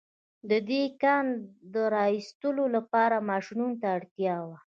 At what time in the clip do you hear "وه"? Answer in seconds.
4.47-4.55